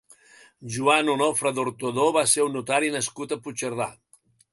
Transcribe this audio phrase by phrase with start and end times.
[0.75, 3.89] Joan Onofre d'Ortodó va ser un notari nascut a Puigcerdà.